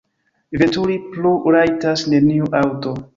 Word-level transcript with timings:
Veturi 0.61 0.95
plu 1.15 1.33
rajtas 1.57 2.05
neniu 2.15 2.49
aŭto. 2.61 2.95